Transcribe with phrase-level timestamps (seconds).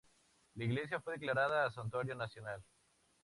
[0.55, 2.63] La iglesia fue declarada santuario nacional.